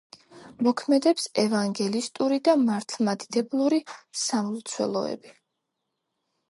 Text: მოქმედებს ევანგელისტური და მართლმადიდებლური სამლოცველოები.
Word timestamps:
მოქმედებს 0.67 1.27
ევანგელისტური 1.43 2.39
და 2.49 2.57
მართლმადიდებლური 2.63 3.81
სამლოცველოები. 4.27 5.41